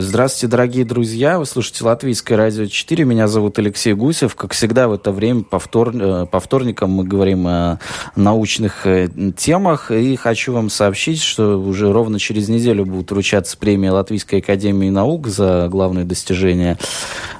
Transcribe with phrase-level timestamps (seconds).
[0.00, 1.40] Здравствуйте, дорогие друзья.
[1.40, 3.04] Вы слушаете Латвийское радио 4.
[3.04, 4.36] Меня зовут Алексей Гусев.
[4.36, 5.90] Как всегда в это время по, втор...
[5.92, 7.80] Э, по вторникам мы говорим о
[8.14, 9.90] научных э, темах.
[9.90, 15.26] И хочу вам сообщить, что уже ровно через неделю будут вручаться премии Латвийской академии наук
[15.26, 16.78] за главные достижения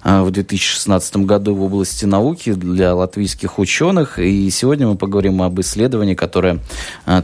[0.03, 4.19] э, в 2016 году в области науки для латвийских ученых.
[4.19, 6.59] И сегодня мы поговорим об исследовании, которое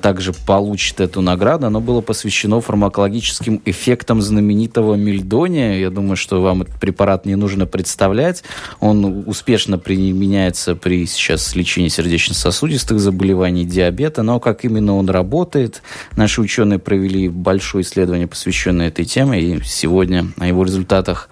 [0.01, 1.67] также получит эту награду.
[1.67, 5.79] Оно было посвящено фармакологическим эффектам знаменитого мельдония Мельдония.
[5.79, 8.45] Я думаю, что вам этот препарат не нужно представлять.
[8.81, 14.23] Он успешно применяется при сейчас лечении сердечно-сосудистых заболеваний, диабета.
[14.23, 15.83] Но как именно он работает,
[16.17, 19.41] наши ученые провели большое исследование, посвященное этой теме.
[19.41, 21.31] И сегодня о его результатах,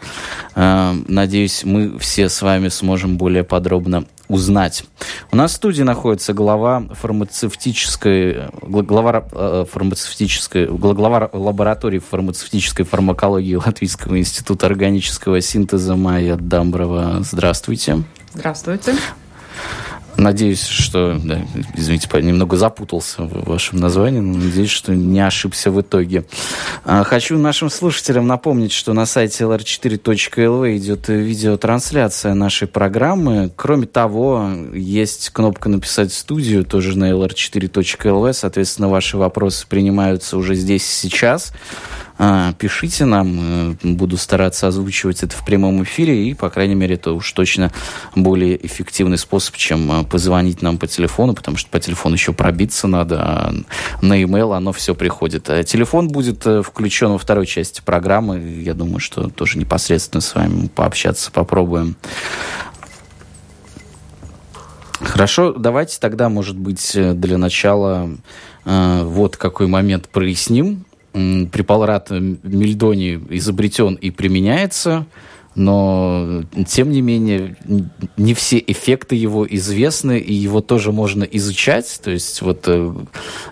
[0.54, 4.84] э, надеюсь, мы все с вами сможем более подробно узнать.
[5.30, 14.18] У нас в студии находится глава фармацевтической, глава э, фармацевтической, глава лаборатории фармацевтической фармакологии Латвийского
[14.18, 17.18] института органического синтеза Майя Дамброва.
[17.20, 18.02] Здравствуйте.
[18.34, 18.94] Здравствуйте.
[20.16, 21.40] Надеюсь, что, да,
[21.74, 26.24] извините, немного запутался в вашем названии, но надеюсь, что не ошибся в итоге.
[26.84, 33.50] А, хочу нашим слушателям напомнить, что на сайте lr4.lv идет видеотрансляция нашей программы.
[33.56, 38.32] Кроме того, есть кнопка «Написать в студию», тоже на lr4.lv.
[38.32, 41.52] Соответственно, ваши вопросы принимаются уже здесь и сейчас.
[42.24, 46.94] А, пишите нам, э, буду стараться озвучивать это в прямом эфире, и, по крайней мере,
[46.94, 47.72] это уж точно
[48.14, 52.86] более эффективный способ, чем э, позвонить нам по телефону, потому что по телефону еще пробиться
[52.86, 53.54] надо, а
[54.02, 55.50] на e-mail оно все приходит.
[55.50, 60.32] А телефон будет э, включен во второй части программы, я думаю, что тоже непосредственно с
[60.36, 61.96] вами пообщаться попробуем.
[65.00, 68.10] Хорошо, давайте тогда, может быть, для начала
[68.64, 75.06] э, вот какой момент проясним препарат мельдоний изобретен и применяется,
[75.54, 77.56] но тем не менее
[78.16, 82.00] не все эффекты его известны, и его тоже можно изучать.
[82.02, 82.94] То есть вот э,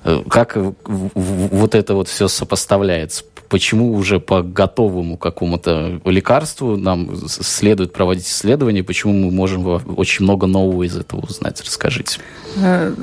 [0.04, 7.92] э, как вот это вот все сопоставляется почему уже по готовому какому-то лекарству нам следует
[7.92, 9.66] проводить исследования, почему мы можем
[9.96, 11.60] очень много нового из этого узнать?
[11.60, 12.20] Расскажите.
[12.56, 12.94] Э,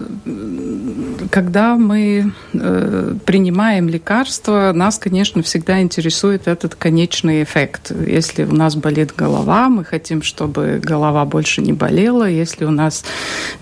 [1.30, 7.92] когда мы э, принимаем лекарство, нас, конечно, всегда интересует этот конечный эффект.
[7.92, 12.30] Если у нас болит голова, мы хотим, чтобы голова больше не болела.
[12.30, 13.04] Если у нас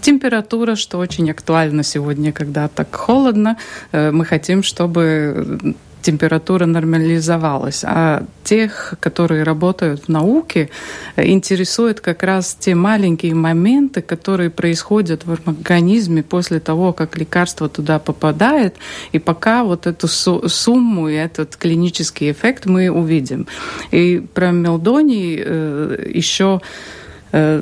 [0.01, 3.57] температура, что очень актуально сегодня, когда так холодно,
[3.91, 5.75] э, мы хотим, чтобы
[6.05, 7.83] температура нормализовалась.
[7.83, 10.69] А тех, которые работают в науке,
[11.17, 17.97] интересуют как раз те маленькие моменты, которые происходят в организме после того, как лекарство туда
[17.97, 18.75] попадает,
[19.13, 23.47] и пока вот эту сумму и этот клинический эффект мы увидим.
[23.89, 26.61] И про мелдоний э, еще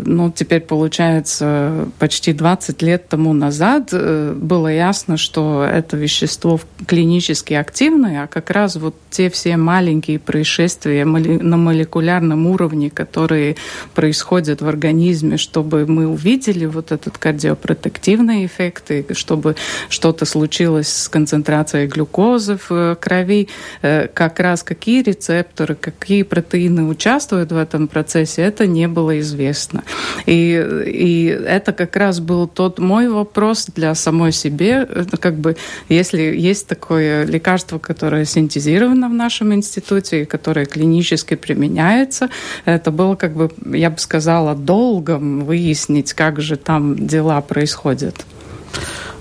[0.05, 7.53] ну, теперь получается почти 20 лет тому назад э, было ясно, что это вещество клинически
[7.53, 13.55] активное, а как раз вот те все маленькие происшествия на молекулярном уровне, которые
[13.95, 19.55] происходят в организме, чтобы мы увидели вот этот кардиопротективный эффект, и чтобы
[19.89, 23.49] что-то случилось с концентрацией глюкозы в э, крови,
[23.81, 29.83] как раз какие рецепторы, какие протеины участвуют в этом процессе, это не было известно интересно.
[30.25, 34.87] И, и это как раз был тот мой вопрос для самой себе.
[35.19, 35.55] Как бы,
[35.89, 42.29] если есть такое лекарство, которое синтезировано в нашем институте и которое клинически применяется,
[42.65, 48.25] это было, как бы, я бы сказала, долгом выяснить, как же там дела происходят.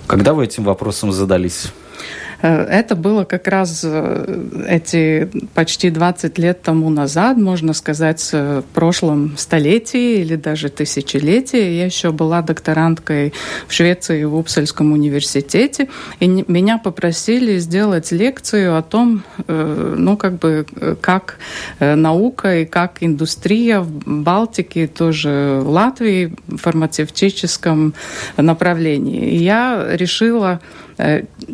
[0.07, 1.73] Когда вы этим вопросом задались?
[2.43, 8.61] Э, это было как раз э, эти почти 20 лет тому назад, можно сказать, э,
[8.61, 11.77] в прошлом столетии или даже тысячелетии.
[11.77, 13.33] Я еще была докторанткой
[13.69, 15.89] в Швеции в Упсальском университете,
[16.21, 20.67] и меня попросили сделать лекцию о том, ну, как бы,
[21.01, 21.39] как
[21.79, 27.95] наука и как индустрия в Балтике, тоже в Латвии, в фармацевтическом
[28.37, 29.31] направлении.
[29.31, 30.61] И я решила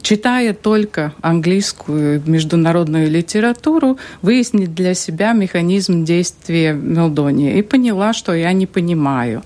[0.03, 8.53] читая только английскую международную литературу, выяснить для себя механизм действия мелдония и поняла, что я
[8.53, 9.43] не понимаю.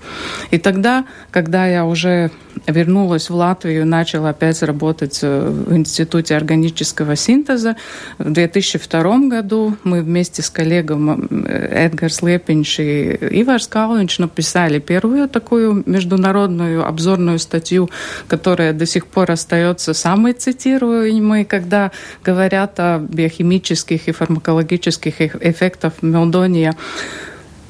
[0.51, 2.31] И тогда, когда я уже
[2.67, 7.75] вернулась в Латвию, начала опять работать э, в Институте органического синтеза.
[8.17, 15.27] В 2002 году мы вместе с коллегом э, Эдгар Слепинч и Ивар Скалович написали первую
[15.27, 17.89] такую международную обзорную статью,
[18.27, 21.91] которая до сих пор остается самой цитируемой, когда
[22.23, 26.75] говорят о биохимических и фармакологических эффектах мелдония.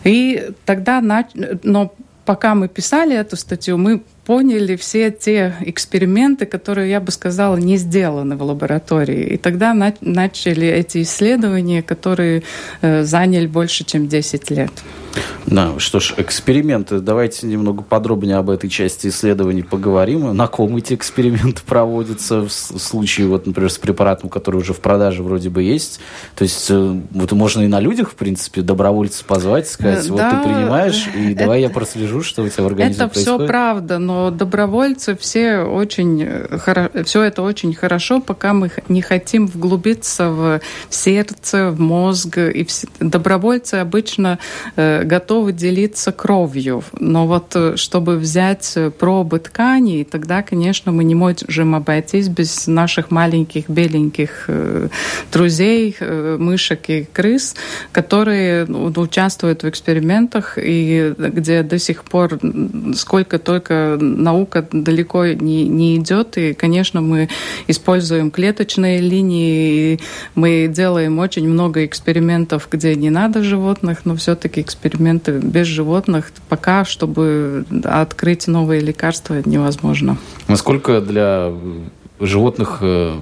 [0.04, 1.02] И тогда,
[1.64, 1.94] но
[2.26, 7.78] пока мы писали эту статью, мы поняли все те эксперименты, которые, я бы сказала, не
[7.78, 9.34] сделаны в лаборатории.
[9.34, 12.44] И тогда на начали эти исследования, которые
[12.82, 14.72] э, заняли больше, чем 10 лет.
[15.46, 17.00] Да, что ж, эксперименты.
[17.00, 20.36] Давайте немного подробнее об этой части исследований поговорим.
[20.36, 25.22] На ком эти эксперименты проводятся в случае, вот, например, с препаратом, который уже в продаже
[25.22, 26.00] вроде бы есть.
[26.36, 30.32] То есть э, вот можно и на людях, в принципе, добровольца позвать, сказать, вот да,
[30.32, 33.42] ты принимаешь, и это, давай я прослежу, что у тебя в организме это происходит.
[33.42, 36.28] Это все правда, но добровольцы все очень,
[37.04, 42.38] все это очень хорошо, пока мы не хотим вглубиться в сердце, в мозг.
[42.38, 44.40] И все, добровольцы обычно
[44.76, 46.84] э, готовы делиться кровью.
[47.00, 52.68] Но вот э, чтобы взять э, пробы тканей, тогда, конечно, мы не можем обойтись без
[52.68, 54.88] наших маленьких беленьких э,
[55.32, 57.56] друзей, мышек и крыс,
[57.92, 62.40] которые ну, участвуют в экспериментах и где до сих пор
[62.96, 66.38] сколько только наука далеко не, не идет.
[66.38, 67.30] И, конечно, мы
[67.68, 70.00] используем клеточные линии,
[70.36, 76.32] мы делаем очень много экспериментов, где не надо животных, но все-таки эксперименты эксперименты без животных
[76.50, 80.18] пока, чтобы открыть новые лекарства, невозможно.
[80.48, 81.52] Насколько для
[82.20, 83.16] животных э,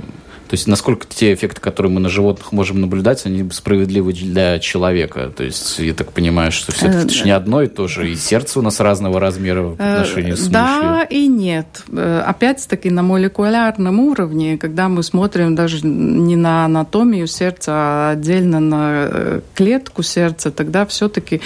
[0.51, 5.31] то есть насколько те эффекты, которые мы на животных можем наблюдать, они справедливы для человека?
[5.33, 8.59] То есть я так понимаю, что все-таки это не одно и то же, и сердце
[8.59, 11.83] у нас разного размера в э, отношении с Да и нет.
[11.89, 18.59] Э, опять-таки на молекулярном уровне, когда мы смотрим даже не на анатомию сердца, а отдельно
[18.59, 21.39] на э, клетку сердца, тогда все-таки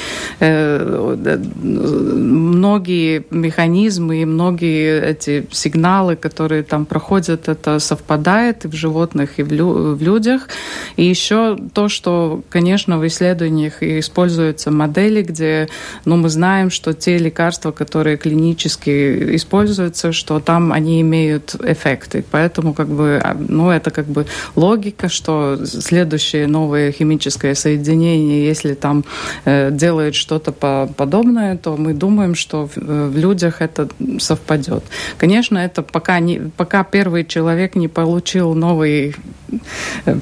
[1.76, 9.40] многие механизмы и многие эти сигналы, которые там проходят, это совпадает и в животных животных
[9.40, 10.48] и в, лю в людях.
[10.96, 15.68] И еще то, что, конечно, в исследованиях используются модели, где
[16.06, 22.24] ну, мы знаем, что те лекарства, которые клинически используются, что там они имеют эффекты.
[22.32, 24.26] Поэтому как бы, а, ну, это как бы
[24.56, 29.04] логика, что следующее новое химическое соединение, если там
[29.46, 33.88] э, делает что-то по подобное, то мы думаем, что в, э, в людях это
[34.20, 34.84] совпадет.
[35.18, 39.16] Конечно, это пока, не, пока первый человек не получил новый новый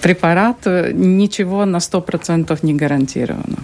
[0.02, 3.58] препарат, ничего на 100% не гарантировано.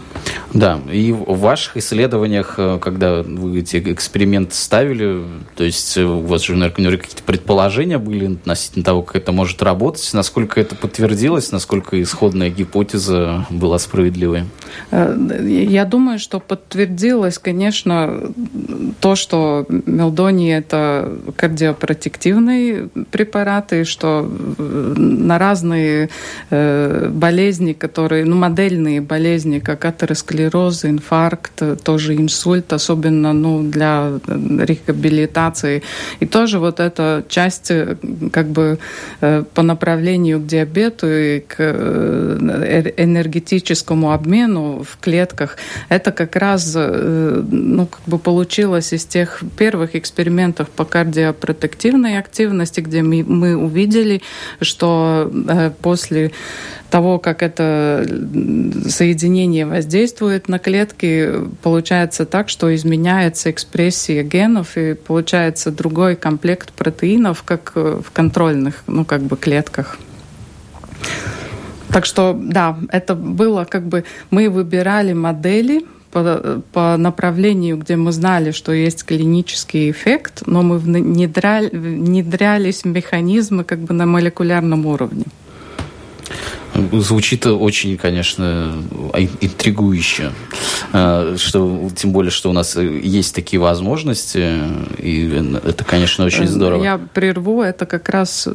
[0.54, 5.24] Да, и в ваших исследованиях, э, когда вы эти эксперименты ставили,
[5.56, 9.62] то есть э, у вас же, наверное, какие-то предположения были относительно того, как это может
[9.62, 14.45] работать, насколько это подтвердилось, насколько исходная гипотеза была справедливой?
[14.90, 18.31] Э, я думаю, что подтвердилось, конечно,
[19.02, 24.28] то, что мелдоний– это кардиопротективный препарат, и что
[24.95, 26.09] на разные
[26.50, 35.81] болезни, которые, ну, модельные болезни, как атеросклероз, склероз, инфаркт, тоже инсульт, особенно ну, для реабилитации.
[36.19, 37.71] И тоже вот эта часть
[38.31, 38.80] как бы
[39.21, 45.57] э, по направлению к диабету и к э, энергетическому обмену в клетках,
[45.89, 52.81] это как раз э, ну, как бы получилось из тех первых экспериментов по кардиопротективной активности,
[52.81, 54.21] где мы, мы увидели,
[54.69, 55.30] что
[55.81, 56.31] после
[56.89, 58.06] того, как это
[58.88, 61.30] соединение воздействует на клетки,
[61.62, 69.06] получается так, что изменяется экспрессия генов и получается другой комплект протеинов, как в контрольных, ну,
[69.06, 69.97] как бы клетках.
[71.92, 74.04] Так что, да, это было как бы...
[74.30, 80.78] Мы выбирали модели, по, по направлению, где мы знали, что есть клинический эффект, но мы
[80.78, 85.25] внедряли, внедрялись в механизмы как бы на молекулярном уровне.
[86.94, 88.73] Звучит очень, конечно,
[89.42, 90.31] интригующе.
[90.94, 94.57] А, что, тем более, что у нас есть такие возможности,
[94.97, 95.30] и
[95.64, 96.83] это, конечно, очень здорово.
[96.83, 98.47] Я прерву, это как раз...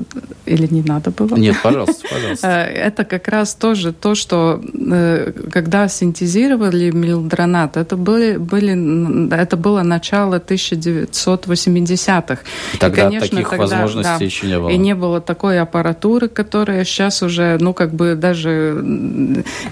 [0.46, 1.36] Или не надо было?
[1.36, 2.48] Нет, пожалуйста, пожалуйста.
[2.84, 9.82] Это как раз тоже то, что э, когда синтезировали милдронат, это, были, были, это было
[9.82, 12.38] начало 1980-х.
[12.78, 14.68] Тогда и, конечно, таких тогда, возможностей да, еще не было.
[14.68, 18.80] И не было такой аппаратуры, которая сейчас уже, ну, как бы бы даже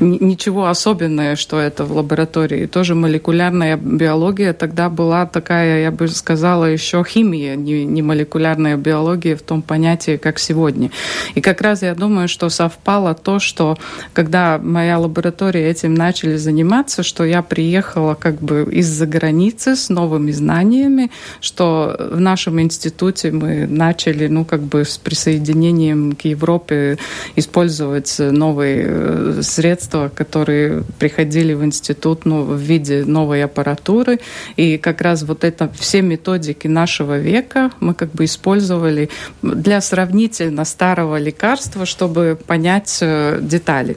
[0.01, 2.67] ничего особенного, что это в лаборатории.
[2.67, 9.37] Тоже молекулярная биология тогда была такая, я бы сказала, еще химия, не, не молекулярная биология
[9.37, 10.91] в том понятии, как сегодня.
[11.35, 13.77] И как раз я думаю, что совпало то, что
[14.13, 20.33] когда моя лаборатория этим начали заниматься, что я приехала как бы из-за границы с новыми
[20.33, 21.11] знаниями,
[21.41, 26.99] что в нашем институте мы начали, ну, как бы с присоединением к Европе
[27.37, 34.21] использовать новые э, средства, которые приходили в институт ну, в виде новой аппаратуры.
[34.57, 39.11] И как раз вот это все методики нашего века мы как бы использовали
[39.43, 43.97] для сравнительно старого лекарства, чтобы понять э, детали.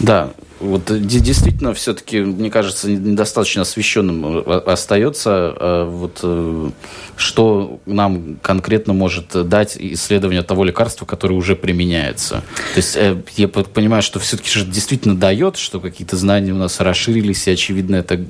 [0.00, 6.70] Да, вот действительно, все-таки, мне кажется, недостаточно освещенным э, остается, э, вот, э,
[7.16, 12.42] что нам конкретно может дать исследование того лекарства, которое уже применяется.
[12.74, 12.98] То есть
[13.36, 17.96] я понимаю, что все-таки же действительно дает, что какие-то знания у нас расширились, и, очевидно,
[17.96, 18.20] это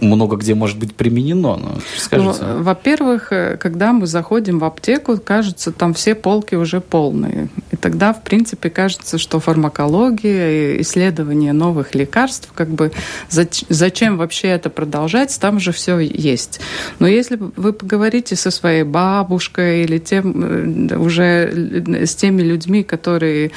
[0.00, 1.56] много где может быть применено.
[1.56, 2.44] Но скажите.
[2.44, 7.48] Ну, во-первых, когда мы заходим в аптеку, кажется, там все полки уже полные.
[7.72, 12.92] И тогда, в принципе, кажется, что фармакология, исследования новых лекарств, как бы
[13.28, 16.60] зачем вообще это продолжать, там же все есть.
[16.98, 23.50] Но если вы поговорите со своей бабушкой или тем, э, уже с теми людьми, которые,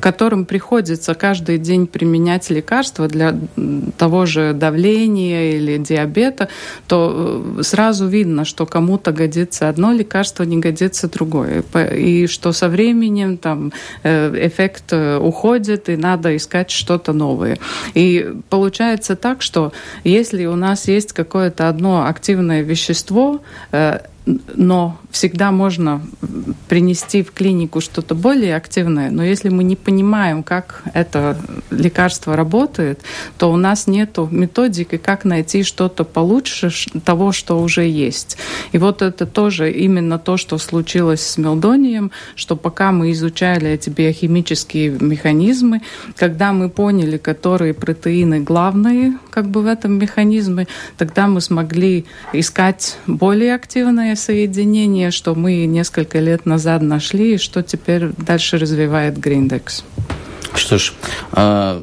[0.00, 3.38] которым приходится каждый день применять лекарства для
[3.96, 6.48] того же давления или диабета,
[6.86, 11.64] то э, сразу видно, что кому-то годится одно лекарство, не годится другое.
[11.96, 17.58] И что со временем там э, эффект уходит, и надо искать что-то новое новые.
[17.94, 19.72] И получается так, что
[20.04, 23.40] если у нас есть какое-то одно активное вещество,
[23.72, 26.02] э, но всегда можно
[26.68, 31.38] принести в клинику что-то более активное, но если мы не понимаем, как это
[31.70, 33.00] лекарство работает,
[33.38, 36.70] то у нас нет методики, как найти что-то получше
[37.04, 38.36] того, что уже есть.
[38.72, 43.90] И вот это тоже именно то, что случилось с мелдонием, что пока мы изучали эти
[43.90, 45.80] биохимические механизмы,
[46.16, 50.66] когда мы поняли, которые протеины главные как бы в этом механизме,
[50.98, 57.38] тогда мы смогли искать более активные соединения, решение, что мы несколько лет назад нашли, и
[57.38, 59.84] что теперь дальше развивает Гриндекс.
[60.54, 60.92] Что ж,
[61.32, 61.82] а,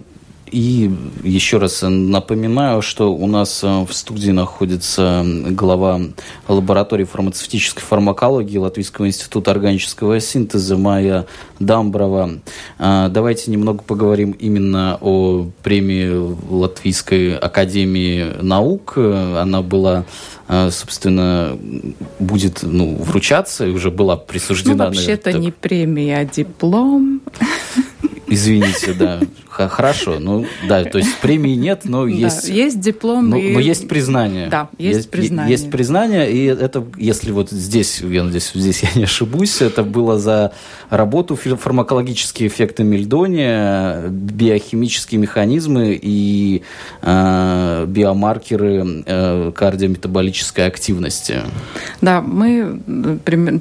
[0.51, 0.91] и
[1.23, 5.99] еще раз напоминаю, что у нас э, в студии находится глава
[6.47, 11.25] лаборатории фармацевтической фармакологии Латвийского института органического синтеза Майя
[11.59, 12.39] Дамброва.
[12.79, 16.09] А, давайте немного поговорим именно о премии
[16.49, 18.97] Латвийской академии наук.
[18.97, 20.05] Она была
[20.47, 21.57] э, собственно,
[22.19, 24.75] будет ну, вручаться и уже была присуждена.
[24.75, 27.21] Ну, вообще-то не премия, а диплом.
[28.27, 29.19] Извините, да.
[29.57, 32.47] Хорошо, ну да, то есть премии нет, но есть...
[32.47, 33.29] Да, есть диплом.
[33.29, 33.53] Но, и...
[33.53, 34.49] но есть признание.
[34.49, 35.51] Да, есть, есть признание.
[35.51, 40.19] Есть признание, и это, если вот здесь, я надеюсь, здесь я не ошибусь, это было
[40.19, 40.53] за
[40.89, 46.61] работу фармакологические эффекты мельдония, биохимические механизмы и
[47.01, 51.41] э, биомаркеры э, кардиометаболической активности.
[52.01, 52.79] Да, мы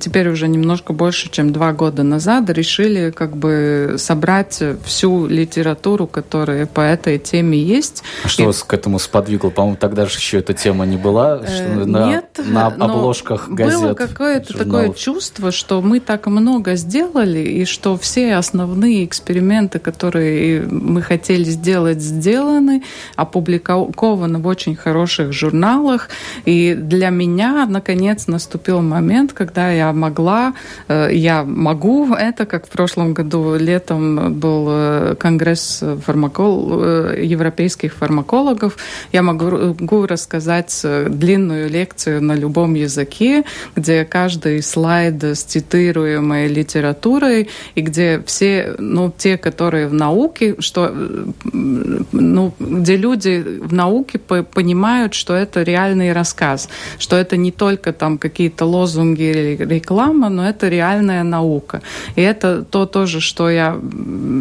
[0.00, 6.06] теперь уже немножко больше, чем два года назад решили как бы собрать всю литературу литературу,
[6.06, 8.02] которая по этой теме есть.
[8.24, 8.46] А что и...
[8.46, 9.50] вас к этому сподвигло?
[9.50, 11.46] По-моему, тогда же еще эта тема не была.
[11.46, 13.80] Что э, на, Нет, на обложках газет.
[13.80, 20.62] Было какое-то такое чувство, что мы так много сделали, и что все основные эксперименты, которые
[20.62, 22.82] мы хотели сделать, сделаны,
[23.16, 26.08] опубликованы в очень хороших журналах.
[26.46, 30.54] И для меня, наконец, наступил момент, когда я могла,
[30.88, 35.14] э, я могу это, как в прошлом году летом был э,
[35.80, 36.82] фармакол...
[36.82, 38.76] Э, европейских фармакологов.
[39.12, 43.44] Я могу рассказать э, длинную лекцию на любом языке,
[43.76, 50.92] где каждый слайд с цитируемой литературой, и где все, ну, те, которые в науке, что,
[50.92, 51.26] э,
[52.12, 56.68] ну, где люди в науке понимают, что это реальный рассказ,
[56.98, 61.82] что это не только там какие-то лозунги или реклама, но это реальная наука.
[62.16, 63.76] И это то тоже, что я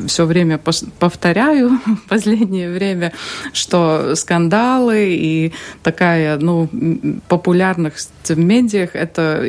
[0.08, 0.60] все время
[1.00, 3.12] повторяю повторяю в последнее время,
[3.52, 6.70] что скандалы и такая, ну,
[7.28, 9.44] популярность в медиах, это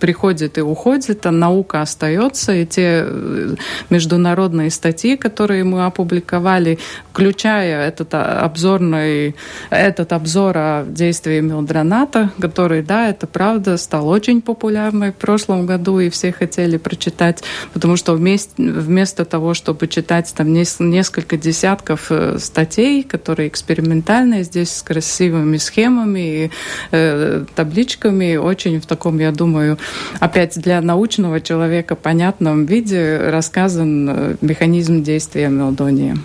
[0.00, 3.54] приходит и уходит, а наука остается, и те э,
[3.90, 6.78] международные статьи, которые мы опубликовали,
[7.10, 9.34] включая этот обзорный,
[9.68, 16.00] этот обзор о действии мелдроната, который, да, это правда, стал очень популярный в прошлом году,
[16.00, 17.42] и все хотели прочитать,
[17.74, 21.01] потому что вместе, вместо того, чтобы читать там несколько
[21.36, 26.50] десятков э, статей, которые экспериментальные, здесь с красивыми схемами и
[26.90, 29.78] э, табличками, очень в таком, я думаю,
[30.20, 36.16] опять для научного человека понятном виде рассказан э, механизм действия мелдонии.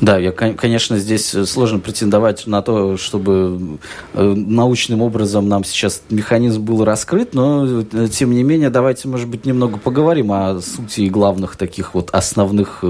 [0.00, 3.78] Да, я, конечно, здесь э, сложно претендовать на то, чтобы
[4.14, 9.28] э, научным образом нам сейчас механизм был раскрыт, но, э, тем не менее, давайте, может
[9.28, 12.84] быть, немного поговорим о сути и главных таких вот основных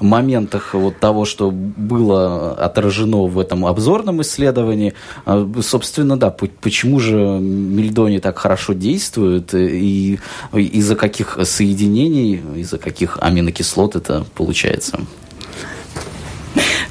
[0.00, 4.94] моментах вот того, что было отражено в этом обзорном исследовании.
[5.26, 10.18] А, собственно, да, почему же мельдони так хорошо действует и
[10.52, 15.00] из-за каких соединений, из-за каких аминокислот это получается?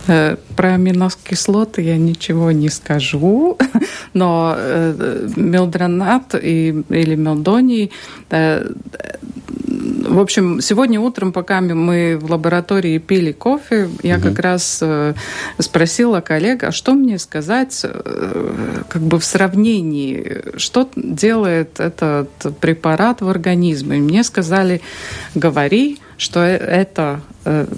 [0.08, 3.58] Э, про аминокислоты я ничего не скажу,
[4.14, 7.92] но э, мелдронат и, или мелдоний
[8.30, 8.70] э,
[9.66, 14.24] в общем, сегодня утром, пока мы в лаборатории пили кофе, я угу.
[14.24, 14.84] как раз
[15.58, 17.84] спросила коллег, а что мне сказать
[18.90, 22.30] как бы в сравнении, что делает этот
[22.60, 23.98] препарат в организме.
[23.98, 24.82] мне сказали,
[25.34, 27.22] говори, что это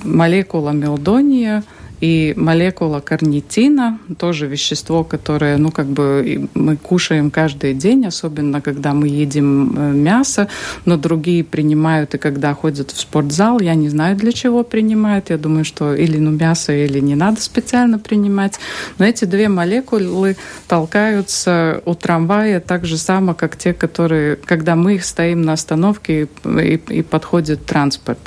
[0.03, 1.63] молекула мелдония–
[2.01, 8.93] и молекула карнитина, тоже вещество, которое, ну, как бы мы кушаем каждый день, особенно когда
[8.93, 10.47] мы едим э, мясо,
[10.85, 13.59] но другие принимают и когда ходят в спортзал.
[13.59, 15.29] Я не знаю, для чего принимают.
[15.29, 18.59] Я думаю, что или ну мясо, или не надо специально принимать.
[18.97, 20.37] Но эти две молекулы
[20.67, 26.27] толкаются у трамвая так же само, как те, которые, когда мы стоим на остановке и,
[26.45, 28.19] и, и подходит транспорт.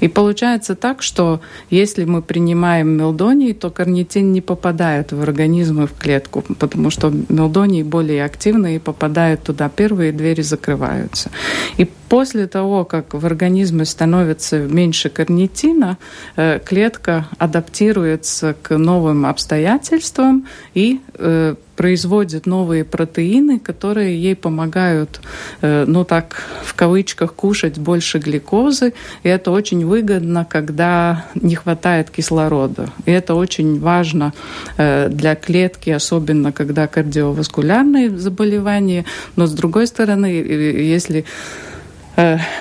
[0.00, 5.82] И получается так, что если мы принимаем мелдон мелдонии, то карнитин не попадает в организм
[5.82, 11.30] и в клетку, потому что мелдонии более активны и попадают туда первые, двери закрываются.
[11.78, 15.96] И после того, как в организме становится меньше карнитина,
[16.36, 25.20] э, клетка адаптируется к новым обстоятельствам и э, производит новые протеины, которые ей помогают,
[25.62, 28.92] э, ну так, в кавычках, кушать больше глюкозы.
[29.22, 32.88] И это очень выгодно, когда не хватает кислорода.
[33.06, 34.32] И это очень важно
[34.76, 39.04] для клетки, особенно когда кардиоваскулярные заболевания.
[39.36, 41.24] Но с другой стороны, если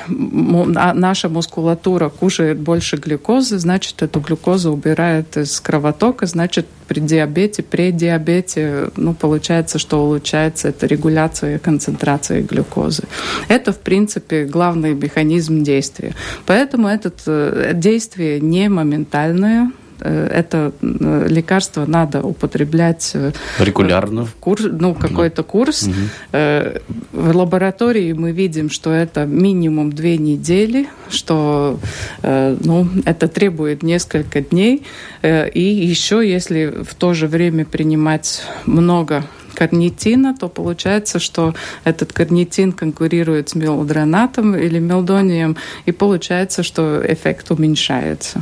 [0.07, 7.91] наша мускулатура кушает больше глюкозы, значит, эту глюкозу убирает из кровотока, значит, при диабете, при
[7.91, 13.03] диабете, ну, получается, что улучшается эта регуляция концентрации глюкозы.
[13.47, 16.15] Это, в принципе, главный механизм действия.
[16.45, 24.25] Поэтому это э, действие не моментальное, Э, это э, лекарство надо употреблять э, регулярно.
[24.25, 25.83] В курс, ну, какой-то курс.
[25.83, 25.93] Угу.
[26.31, 31.79] В лаборатории мы видим, что это минимум две недели, что
[32.21, 34.83] ну, это требует несколько дней.
[35.23, 39.23] И еще, если в то же время принимать много
[39.59, 47.51] карнитина, то получается, что этот карнитин конкурирует с мелдронатом или мелдонием, и получается, что эффект
[47.51, 48.41] уменьшается.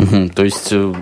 [0.00, 0.94] Угу, то есть э,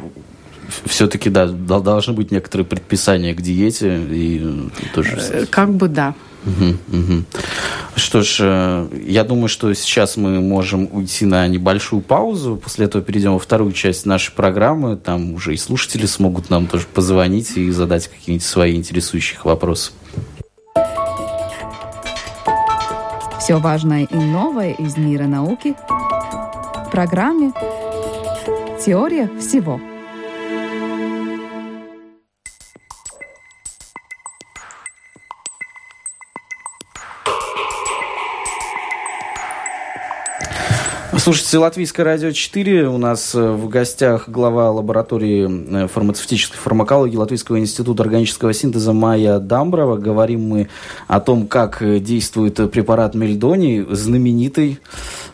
[0.87, 5.19] все-таки, да, должны быть некоторые предписания к диете и э, тоже...
[5.31, 6.15] Э, как бы да.
[6.45, 7.25] Угу, угу.
[7.97, 12.57] Что ж, я думаю, что сейчас мы можем уйти на небольшую паузу.
[12.63, 14.97] После этого перейдем во вторую часть нашей программы.
[14.97, 19.91] Там уже и слушатели смогут нам тоже позвонить и задать какие-нибудь свои интересующие вопросы.
[23.41, 25.75] Все важное и новое из мира науки
[26.87, 27.53] в программе
[28.79, 29.81] Теория всего.
[41.29, 42.89] Слушайте, Латвийское радио 4.
[42.89, 49.39] У нас э, в гостях глава лаборатории э, фармацевтической фармакологии Латвийского института органического синтеза Майя
[49.39, 49.99] Дамброва.
[49.99, 50.69] Говорим мы
[51.07, 54.81] о том, как э, действует препарат Мельдони, знаменитый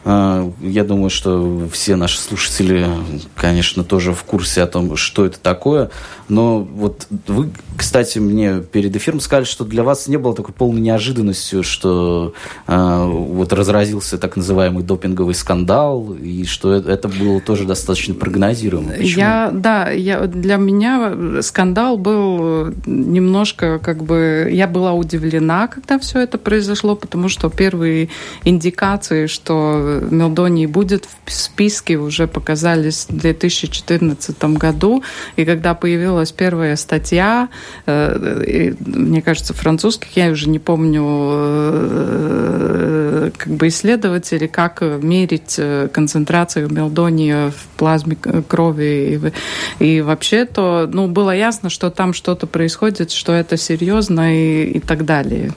[0.06, 2.86] я думаю, что все наши слушатели,
[3.34, 5.90] конечно, тоже в курсе о том, что это такое.
[6.28, 10.82] Но вот вы, кстати, мне перед эфиром сказали, что для вас не было такой полной
[10.82, 12.34] неожиданностью, что
[12.66, 18.92] вот разразился так называемый допинговый скандал скандал, и что это было тоже достаточно прогнозируемо.
[18.92, 19.20] Почему?
[19.20, 26.20] Я, да, я, для меня скандал был немножко, как бы, я была удивлена, когда все
[26.20, 28.08] это произошло, потому что первые
[28.44, 35.02] индикации, что Мелдонии будет в списке, уже показались в 2014 году,
[35.36, 37.48] и когда появилась первая статья,
[37.86, 45.73] э, мне кажется, французских, я уже не помню, э, как бы исследователи, как мерить э,
[45.92, 49.32] концентрацию мелдонии в плазме крови.
[49.78, 54.64] И, и вообще то, ну, было ясно, что там что-то происходит, что это серьезно и,
[54.64, 55.52] и так далее.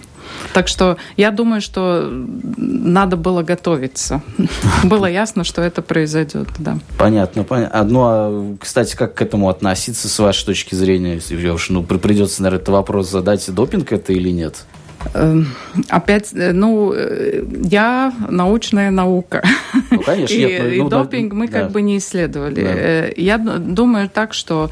[0.54, 4.22] Так что я думаю, что надо было готовиться.
[4.84, 6.80] Было ясно, что это произойдет, да.
[6.98, 7.84] Понятно, понятно.
[7.84, 12.42] Ну, а, кстати, как к этому относиться с вашей точки зрения, если уж ну, придется,
[12.42, 14.66] наверное, этот вопрос задать, допинг это или нет?
[15.14, 15.48] Эм,
[15.90, 19.44] опять, э, ну, э, я научная наука.
[19.92, 20.34] Ну, конечно.
[20.34, 21.62] и, нет, ну, и ну, допинг да, мы да.
[21.62, 22.62] как бы не исследовали.
[22.62, 22.70] Да.
[22.70, 24.70] Э, я думаю так, что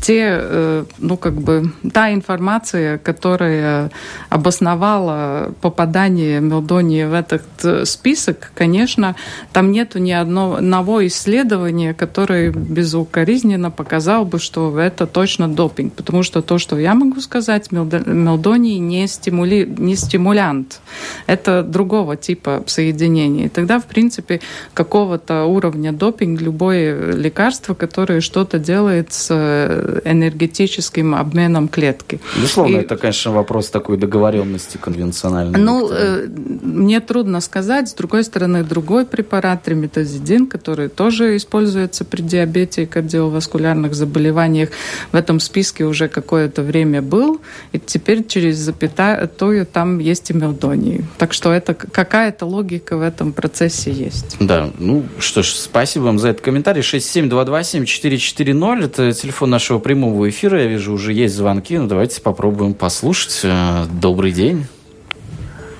[0.00, 3.90] те, ну, как бы, та информация, которая
[4.28, 9.16] обосновала попадание Мелдонии в этот список, конечно,
[9.52, 15.94] там нету ни одного, исследования, которое безукоризненно показал бы, что это точно допинг.
[15.94, 19.72] Потому что то, что я могу сказать, Мелдонии не стимули...
[19.78, 20.80] не стимулянт.
[21.26, 23.46] Это другого типа соединения.
[23.46, 24.40] И тогда, в принципе,
[24.74, 32.20] какого-то уровня допинг, любое лекарство, которое что-то делает с э, энергетическим обменом клетки.
[32.36, 32.80] Безусловно, И...
[32.80, 35.60] это, конечно, вопрос такой договоренности конвенциональной.
[35.60, 36.26] Ну, э,
[36.62, 37.88] мне трудно сказать.
[37.88, 44.70] С другой стороны, другой препарат, триметазидин, который тоже используется при диабете и кардиоваскулярных заболеваниях,
[45.12, 47.40] в этом списке уже какое-то время был.
[47.72, 51.04] И теперь через запятая то и там есть и мелдонии.
[51.18, 54.36] Так что это какая-то логика в этом процессе есть.
[54.40, 56.82] Да, ну что ж, спасибо вам за этот комментарий.
[56.82, 60.60] 67227-440, это телефон нашего прямого эфира.
[60.60, 63.40] Я вижу, уже есть звонки, ну давайте попробуем послушать.
[63.44, 64.66] Э, добрый день.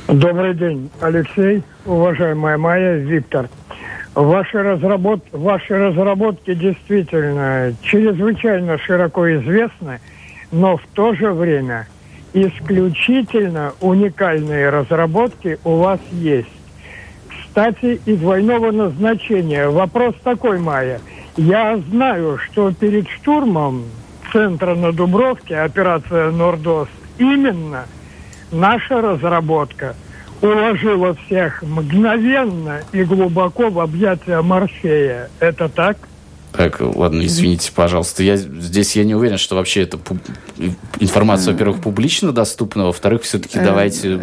[0.09, 3.49] Добрый день, Алексей, уважаемая Майя, Виктор.
[4.15, 5.25] Ваши, разработ...
[5.33, 10.01] Ваши разработки действительно чрезвычайно широко известны,
[10.51, 11.87] но в то же время
[12.33, 16.49] исключительно уникальные разработки у вас есть.
[17.29, 19.69] Кстати, из двойного назначения.
[19.69, 21.01] Вопрос такой, Майя.
[21.37, 23.85] Я знаю, что перед штурмом
[24.33, 27.85] центра на Дубровке, операция «Нордос», именно
[28.51, 29.95] наша разработка
[30.41, 35.31] уложила всех мгновенно и глубоко в объятия Морфея.
[35.41, 35.97] Это так?
[36.53, 38.23] Так, ладно, извините, пожалуйста.
[38.23, 39.99] Я, здесь я не уверен, что вообще эта
[41.01, 44.21] информация, во-первых, публично доступна, во-вторых, все-таки э, давайте...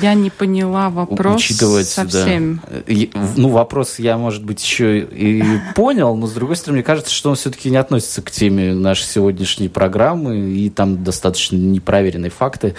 [0.00, 2.60] Я не поняла вопрос учитывать, совсем.
[2.70, 3.20] Да.
[3.36, 5.42] Ну, вопрос я, может быть, еще и
[5.74, 9.04] понял, но, с другой стороны, мне кажется, что он все-таки не относится к теме нашей
[9.04, 12.74] сегодняшней программы, и там достаточно непроверенные факты.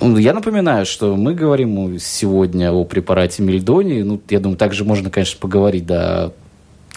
[0.00, 4.02] Я напоминаю, что мы говорим сегодня о препарате Мельдони.
[4.02, 6.32] Ну, я думаю, также можно, конечно, поговорить, да,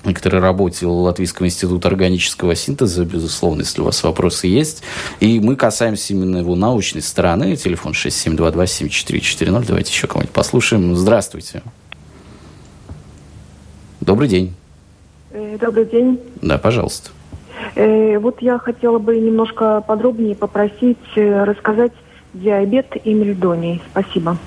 [0.05, 4.83] некоторой работе Латвийского института органического синтеза, безусловно, если у вас вопросы есть.
[5.19, 7.55] И мы касаемся именно его научной стороны.
[7.55, 9.65] Телефон 67227440.
[9.67, 10.95] Давайте еще кого-нибудь послушаем.
[10.95, 11.61] Здравствуйте.
[14.01, 14.53] Добрый день.
[15.31, 16.19] Э, добрый день.
[16.41, 17.11] Да, пожалуйста.
[17.75, 21.91] Э, вот я хотела бы немножко подробнее попросить э, рассказать
[22.33, 23.81] диабет и мельдоний.
[23.91, 24.37] Спасибо.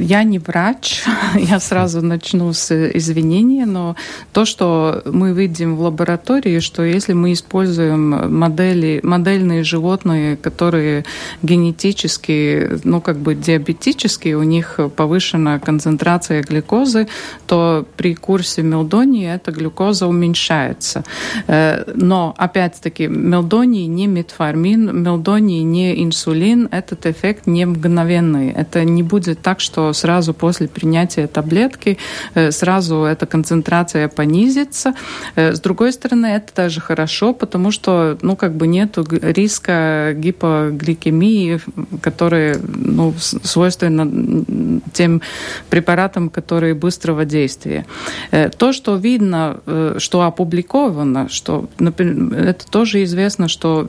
[0.00, 1.02] Я не врач,
[1.34, 3.96] я сразу начну с извинения, но
[4.32, 11.04] то, что мы видим в лаборатории, что если мы используем модели, модельные животные, которые
[11.42, 17.08] генетически, ну как бы диабетические, у них повышена концентрация глюкозы,
[17.46, 21.04] то при курсе мелдонии эта глюкоза уменьшается.
[21.46, 28.97] Э, но, опять-таки, мелдоний не метформин, мелдоний не инсулин, этот эффект не мгновенный это не
[29.02, 31.98] будет так, что сразу после принятия таблетки
[32.34, 34.94] э, сразу эта концентрация понизится.
[35.36, 41.60] Э, с другой стороны, это даже хорошо, потому что, ну, как бы нет риска гипогликемии,
[42.00, 44.44] которые, ну, свойственны
[44.92, 45.22] тем
[45.70, 47.86] препаратам, которые быстрого действия.
[48.30, 49.60] Э, то, что видно,
[49.98, 53.88] что опубликовано, что, например, это тоже известно, что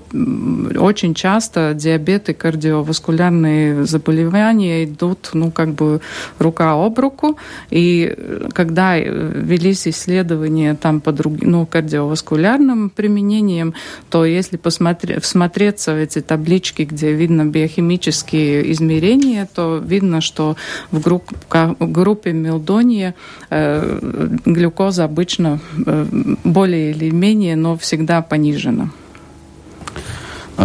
[0.78, 6.02] очень часто диабет и кардиоваскулярные заболевания идут, ну, как бы
[6.40, 7.38] рука об руку.
[7.70, 8.16] И
[8.54, 13.74] когда велись исследования там по другим, ну, кардиоваскулярным применениям,
[14.10, 20.56] то если посмотреть, всмотреться в эти таблички, где видно биохимические измерения, то видно, что
[20.92, 23.16] в, групп, в группе мелдония
[23.50, 24.00] э,
[24.46, 26.06] глюкоза обычно э,
[26.44, 28.90] более или менее, но всегда понижена.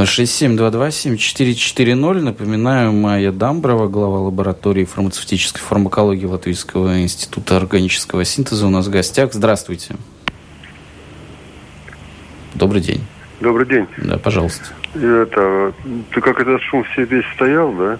[0.02, 2.20] 67227440.
[2.20, 9.32] Напоминаю, Майя Дамброва, глава лаборатории фармацевтической фармакологии Латвийского института органического синтеза у нас в гостях.
[9.32, 9.94] Здравствуйте.
[12.54, 13.02] Добрый день.
[13.40, 13.86] Добрый день.
[13.98, 14.64] Да, пожалуйста.
[14.94, 15.72] Это,
[16.12, 17.98] ты как этот шум все весь стоял, да,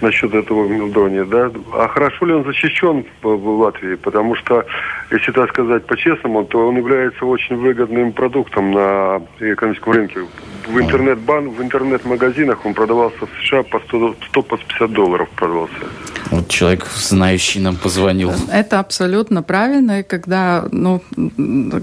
[0.00, 1.50] насчет этого Милдония, да?
[1.72, 3.96] А хорошо ли он защищен в, Латвии?
[3.96, 4.64] Потому что,
[5.10, 10.20] если так сказать по-честному, то он является очень выгодным продуктом на экономическом рынке.
[10.68, 15.86] В интернет-бан, в интернет-магазинах он продавался в США по 100, 150 долларов продавался.
[16.30, 18.32] Вот человек, знающий, нам позвонил.
[18.52, 20.00] Это абсолютно правильно.
[20.00, 21.00] И когда, ну,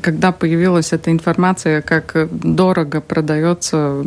[0.01, 4.01] когда появилась эта информация, как дорого продается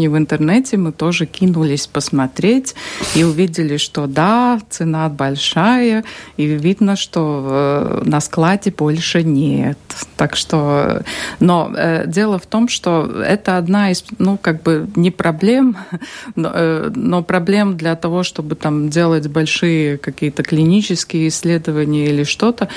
[0.00, 2.74] Мелдоний в интернете, мы тоже кинулись посмотреть
[3.14, 6.04] и увидели, что да, цена большая,
[6.38, 9.78] и видно, что э, на складе больше нет.
[10.16, 11.02] Так что,
[11.40, 15.76] но э, дело в том, что это одна из, ну, как бы не проблем,
[16.36, 22.68] но, э, но проблем для того, чтобы там делать большие какие-то клинические исследования или что-то,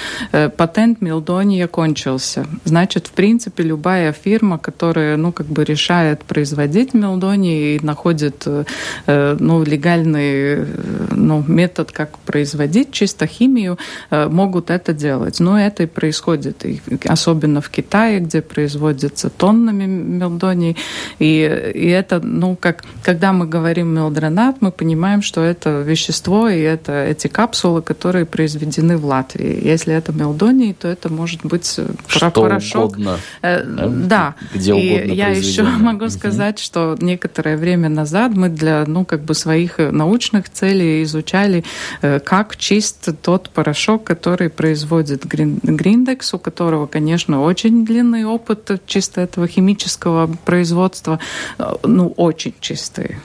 [0.58, 2.46] патент Милдония кончился.
[2.66, 9.38] Значит, в принципе, любая фирма, которая, ну, как бы решает производить Милдоний и находит, э,
[9.40, 10.66] ну, легальный
[11.12, 13.78] ну, метод, как производить чисто химию,
[14.12, 15.40] э, могут это делать.
[15.40, 20.78] Но это и происходит, и особенно в Китае, где производятся тоннами мелдоний.
[21.20, 26.60] И, и это, ну, как, когда мы говорим мелдронат, мы понимаем, что это вещество, и
[26.60, 29.60] это эти капсулы, которые произведены в Латвии.
[29.64, 32.94] Если это мелдоний, то это может быть э, что порошок.
[32.94, 33.20] Угодно.
[33.42, 34.36] Э, да.
[34.54, 39.34] Где и я еще могу сказать, что некоторое время назад мы для, ну, как бы
[39.34, 41.64] своих научных целей изучали,
[42.02, 49.22] э, как чист тот порошок, который производит Гриндекс, у которого, конечно, очень длинный опыт чисто
[49.22, 51.20] этого химического производства,
[51.60, 53.18] э, ну, очень чистый.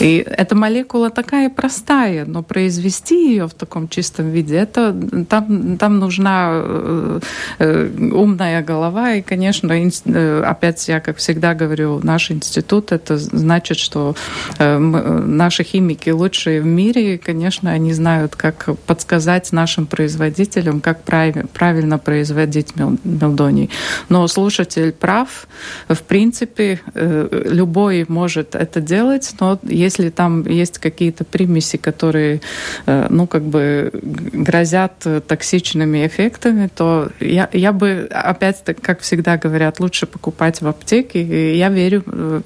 [0.00, 4.94] И эта молекула такая простая, но произвести ее в таком чистом виде, это
[5.28, 7.20] там, там нужна э,
[7.58, 9.14] э, умная голова.
[9.14, 14.14] И, конечно, э, опять я, как всегда говорю, наш институт, это значит, что
[14.58, 21.34] наши химики лучшие в мире, и, конечно, они знают, как подсказать нашим производителям, как прав,
[21.52, 23.70] правильно производить мелдоний.
[24.08, 25.46] Но слушатель прав.
[25.88, 32.40] В принципе, любой может это делать, но если там есть какие-то примеси, которые,
[32.86, 39.80] э, ну, как бы грозят токсичными эффектами, то я, я бы, опять, как всегда говорят,
[39.80, 41.22] лучше покупать в аптеке.
[41.22, 42.42] И я верю в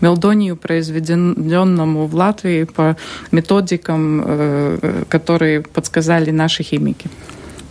[0.00, 2.96] мелдонию, произведенному в Латвии по
[3.32, 7.08] методикам, э, которые подсказали наши химики.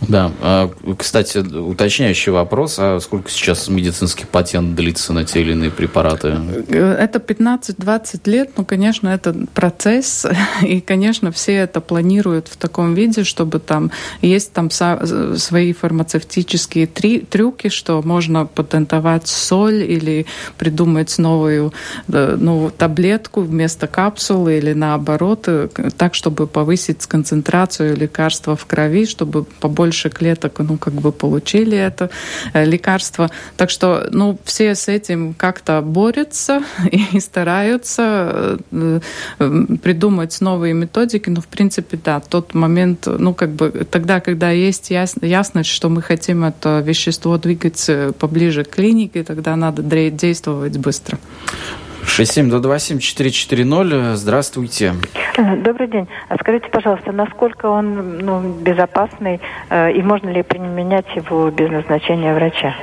[0.08, 0.32] Да.
[0.40, 2.76] А, кстати, уточняющий вопрос.
[2.78, 6.36] А сколько сейчас медицинский патент длится на те или иные препараты?
[6.68, 8.50] Это 15-20 лет.
[8.56, 10.26] Ну, конечно, это процесс.
[10.62, 13.90] И, конечно, все это планируют в таком виде, чтобы там
[14.22, 21.72] есть там свои фармацевтические три, трюки, что можно патентовать соль или придумать новую
[22.08, 29.44] ну, таблетку вместо капсулы или наоборот, э, так, чтобы повысить концентрацию лекарства в крови, чтобы
[29.44, 32.10] побольше больше клеток, ну, как бы получили это
[32.54, 33.30] э, лекарство.
[33.56, 36.62] Так что, ну, все с этим как-то борются
[37.12, 39.00] и стараются э,
[39.82, 41.30] придумать новые методики.
[41.30, 46.02] Но, в принципе, да, тот момент, ну, как бы тогда, когда есть ясность, что мы
[46.02, 51.18] хотим это вещество двигать э, поближе к клинике, тогда надо действовать быстро.
[52.08, 54.14] 67227440.
[54.14, 54.94] Здравствуйте.
[55.36, 56.08] Добрый день.
[56.28, 59.40] А скажите, пожалуйста, насколько он ну, безопасный
[59.70, 62.74] э, и можно ли применять его без назначения врача?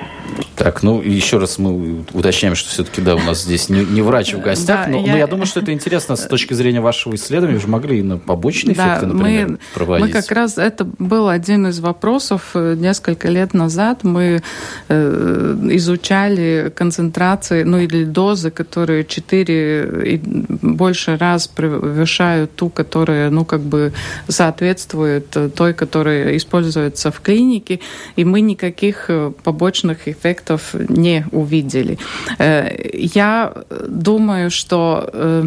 [0.56, 4.34] Так, ну еще раз мы уточняем, что все-таки да, у нас здесь не, не врач
[4.34, 5.12] в гостях, да, но, я...
[5.12, 7.56] но я думаю, что это интересно с точки зрения вашего исследования.
[7.56, 10.08] Вы же могли и на побочные да, эффекты, например, мы, проводить.
[10.08, 14.04] Мы как раз это был один из вопросов э, несколько лет назад.
[14.04, 14.42] Мы
[14.88, 23.44] э, изучали концентрации, ну или дозы, которые четыре и больше раз превышают ту, которая, ну
[23.44, 23.94] как бы
[24.28, 27.82] соответствует той, которая используется в клинике,
[28.16, 31.98] и мы никаких э, побочных эффектов не увидели.
[32.40, 33.54] Э, я
[33.88, 35.44] думаю, что э,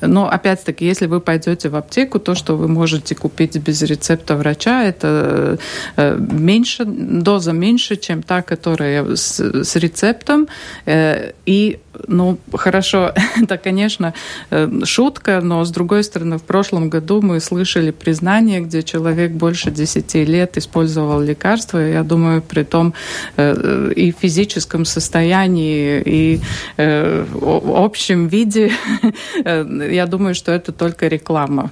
[0.00, 4.84] но опять-таки, если вы пойдете в аптеку, то, что вы можете купить без рецепта врача,
[4.84, 5.58] это
[5.96, 10.48] э, меньше, доза меньше, чем та, которая с, с рецептом.
[10.86, 14.14] Э, и ну, хорошо, это, конечно,
[14.50, 19.70] э, шутка, но, с другой стороны, в прошлом году мы слышали признание, где человек больше
[19.70, 22.94] 10 лет использовал лекарства, я думаю, при том
[23.36, 26.40] и физическом состоянии, и
[26.76, 28.72] э, общем виде,
[29.80, 31.70] я думаю, что это только реклама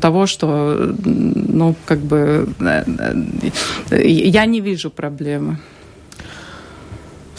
[0.00, 2.48] того, что, ну, как бы,
[3.90, 5.58] я не вижу проблемы.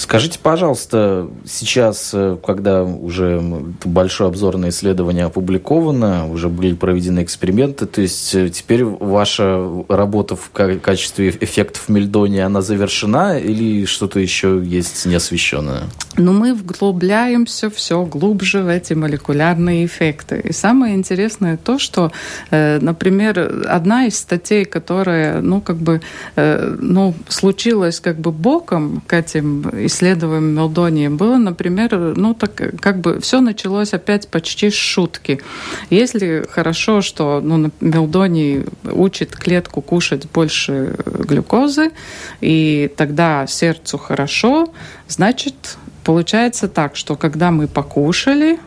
[0.02, 3.40] Скажите, пожалуйста, сейчас, э, когда уже
[3.86, 10.50] большое обзорное исследование опубликовано, уже были проведены эксперименты, то есть э, теперь ваша работа в
[10.50, 15.84] качестве эффектов Мельдони, она завершена или что-то еще есть неосвещенное?
[16.18, 20.42] Ну, мы вглубляемся все глубже в эти молекулярные эффекты.
[20.44, 22.12] И самое интересное то, что,
[22.50, 26.02] э, например, одна из статей, которая, ну, как бы,
[26.36, 33.20] ну, случилась как бы боком к этим исследуем Мелдонии, было, например, ну так как бы
[33.20, 35.42] все началось опять почти с шутки.
[35.90, 41.92] Если хорошо, что ну, Мелдоний учит клетку кушать больше глюкозы,
[42.40, 44.74] и тогда сердцу хорошо,
[45.08, 48.60] значит, получается так, что когда мы покушали,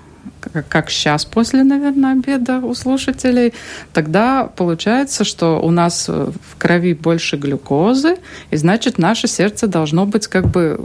[0.62, 3.52] как сейчас после, наверное, обеда у слушателей,
[3.92, 8.16] тогда получается, что у нас в крови больше глюкозы,
[8.50, 10.80] и значит, наше сердце должно быть как бы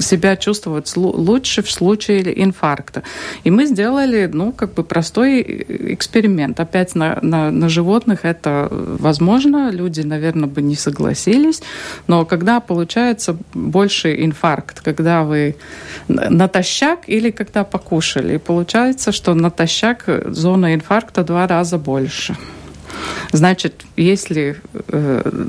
[0.00, 3.02] себя чувствовать лучше в случае инфаркта.
[3.44, 5.42] И мы сделали, ну, как бы простой
[5.94, 6.60] эксперимент.
[6.60, 11.62] Опять на, на, на животных это возможно, люди, наверное, бы не согласились,
[12.06, 15.56] но когда получается больше инфаркт, когда вы
[16.08, 22.36] натощак или когда покушали, получается, что натощак зона инфаркта два раза больше.
[23.32, 24.56] Значит, если
[24.88, 25.46] э,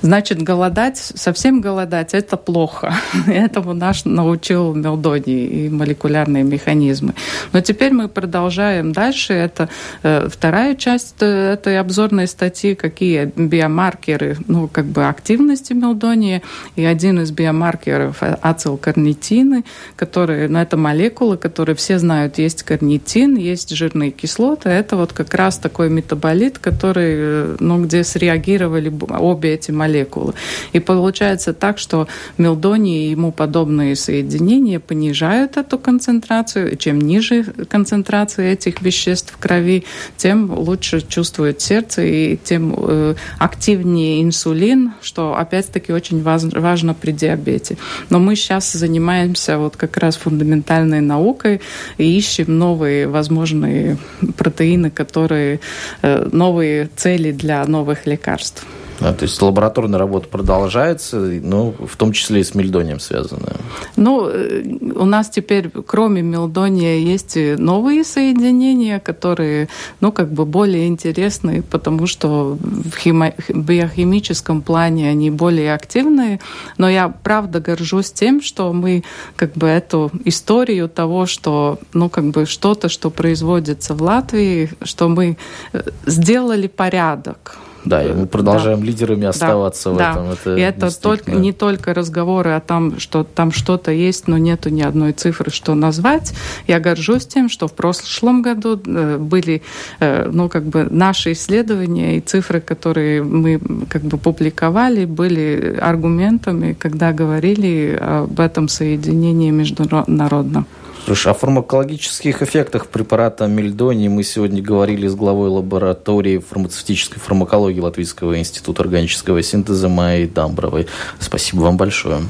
[0.00, 2.94] значит голодать, совсем голодать, это плохо.
[3.26, 7.14] Этому наш научил Мелдони и молекулярные механизмы.
[7.52, 9.34] Но теперь мы продолжаем дальше.
[9.34, 9.68] Это
[10.02, 16.42] э, вторая часть э, этой обзорной статьи, какие биомаркеры, ну, как бы активности Мелдонии.
[16.76, 19.64] И один из биомаркеров ацилкарнитины,
[19.96, 24.70] которые, ну, это молекулы, которые все знают, есть карнитин, есть жирные кислоты.
[24.70, 25.90] Это вот как раз такой
[26.38, 30.34] метаболит, который ну, где среагировали обе эти молекулы.
[30.72, 32.06] И получается так, что
[32.38, 36.76] мелдоний и ему подобные соединения понижают эту концентрацию.
[36.76, 39.84] Чем ниже концентрация этих веществ в крови,
[40.16, 47.12] тем лучше чувствует сердце и тем э, активнее инсулин, что опять-таки очень важно, важно при
[47.12, 47.76] диабете.
[48.10, 51.60] Но мы сейчас занимаемся вот как раз фундаментальной наукой
[51.98, 53.96] и ищем новые возможные
[54.36, 55.60] протеины, которые
[56.02, 58.66] э, новые цели для новых лекарств.
[59.00, 63.56] А, то есть лабораторная работа продолжается, но в том числе и с мельдонием связанная.
[63.96, 64.62] Ну, э,
[64.96, 69.68] у нас теперь, кроме мельдония, есть новые соединения, которые,
[70.00, 76.40] ну, как бы более интересные, потому что в химо- биохимическом плане они более активные.
[76.76, 79.04] Но я правда горжусь тем, что мы
[79.36, 85.08] как бы эту историю того, что, ну, как бы что-то, что производится в Латвии, что
[85.08, 85.36] мы
[85.72, 88.86] э, сделали порядок да, и мы продолжаем да.
[88.86, 89.94] лидерами оставаться да.
[89.94, 90.10] в да.
[90.10, 90.30] этом.
[90.30, 94.68] Это и это только, не только разговоры о том, что там что-то есть, но нету
[94.70, 96.34] ни одной цифры, что назвать.
[96.66, 99.62] Я горжусь тем, что в прошлом году э, были
[100.00, 106.76] э, ну, как бы наши исследования и цифры, которые мы как бы публиковали, были аргументами,
[106.78, 110.66] когда говорили об этом соединении международном.
[111.08, 118.38] Слушай, о фармакологических эффектах препарата Мельдони мы сегодня говорили с главой лаборатории фармацевтической фармакологии Латвийского
[118.38, 120.86] института органического синтеза Майей Дамбровой.
[121.18, 122.20] Спасибо вам большое.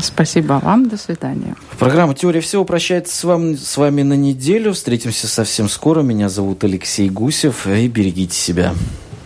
[0.00, 0.88] Спасибо вам.
[0.88, 1.54] До свидания.
[1.78, 4.72] Программа «Теория всего» прощается с вами, с вами на неделю.
[4.72, 6.02] Встретимся совсем скоро.
[6.02, 7.68] Меня зовут Алексей Гусев.
[7.68, 8.74] И берегите себя.